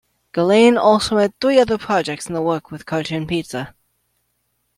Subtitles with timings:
[0.31, 3.75] Gullane also had three other projects in the works with Cartoon Pizza.